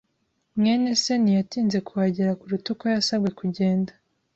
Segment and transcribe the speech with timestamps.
[0.57, 3.91] mwene se ntiyatinze kuhagera kuruta uko yasabwe kugenda.